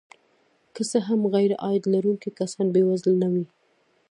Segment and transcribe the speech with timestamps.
[0.75, 3.45] که څه هم غیرعاید لرونکي کسان بې وزله نه وي